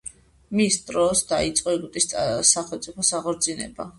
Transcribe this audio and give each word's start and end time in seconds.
მის 0.59 0.77
დროს 0.87 1.21
დაიწყო 1.33 1.75
ეგვიპტის 1.77 2.09
სახელწმიფოს 2.53 3.15
აღორძინება. 3.21 3.87